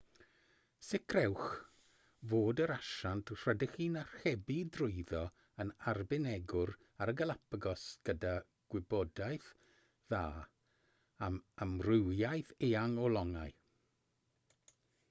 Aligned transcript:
sicrhewch 0.85 1.49
fod 2.31 2.61
yr 2.63 2.71
asiant 2.75 3.31
rydych 3.41 3.75
chi'n 3.75 3.99
archebu 4.01 4.55
drwyddo 4.77 5.21
yn 5.65 5.73
arbenigwr 5.93 6.73
ar 7.07 7.13
y 7.15 7.17
galapagos 7.21 7.85
gyda 8.09 8.33
gwybodaeth 8.75 9.53
dda 10.15 10.23
am 11.29 11.39
amrywiaeth 11.67 12.55
eang 12.73 12.99
o 13.07 13.13
longau 13.17 13.55